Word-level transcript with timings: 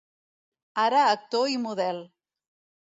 Ara 0.85 1.03
actor 1.11 1.55
i 1.59 1.61
model. 1.69 2.05